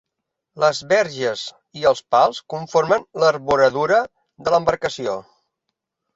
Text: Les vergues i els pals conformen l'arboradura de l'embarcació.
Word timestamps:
Les 0.61 0.77
vergues 0.93 1.43
i 1.81 1.85
els 1.89 2.01
pals 2.15 2.39
conformen 2.55 3.07
l'arboradura 3.25 4.01
de 4.49 4.57
l'embarcació. 4.57 5.17